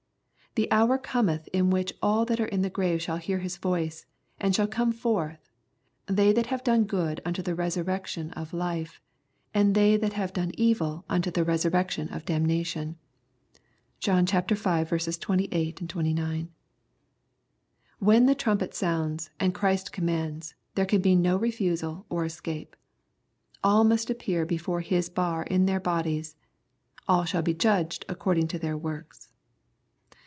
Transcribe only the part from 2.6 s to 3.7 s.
the grave shall hear his